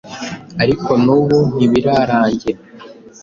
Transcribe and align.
ariko 0.63 0.91
n'ubu 1.03 1.37
ntibirarangira. 1.53 2.59